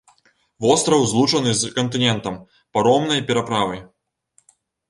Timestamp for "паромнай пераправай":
2.79-3.79